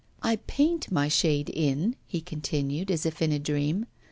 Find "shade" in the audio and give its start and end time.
1.07-1.47